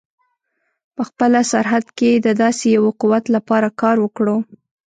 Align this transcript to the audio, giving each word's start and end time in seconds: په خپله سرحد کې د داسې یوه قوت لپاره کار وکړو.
په 0.95 1.01
خپله 1.09 1.39
سرحد 1.51 1.85
کې 1.97 2.11
د 2.15 2.27
داسې 2.41 2.65
یوه 2.77 2.91
قوت 3.01 3.25
لپاره 3.35 3.67
کار 3.81 3.97
وکړو. 4.01 4.37